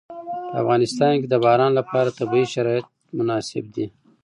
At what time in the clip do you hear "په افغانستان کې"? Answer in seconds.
0.51-1.27